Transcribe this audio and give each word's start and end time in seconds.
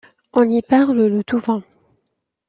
On 0.33 0.49
y 0.49 0.63
parle 0.63 1.05
le 1.05 1.23
touvain. 1.23 1.61